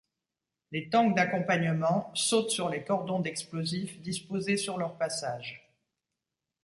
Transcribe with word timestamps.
Les 0.71 0.89
tanks 0.89 1.15
d'accompagnement 1.15 2.09
sautent 2.15 2.49
sur 2.49 2.69
les 2.69 2.83
cordons 2.83 3.19
d'explosifs 3.19 4.01
disposés 4.01 4.57
sur 4.57 4.79
leur 4.79 4.97
passage. 4.97 5.69